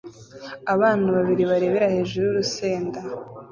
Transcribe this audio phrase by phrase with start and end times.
[0.73, 2.99] Abana babiri bareba hejuru y'urusenda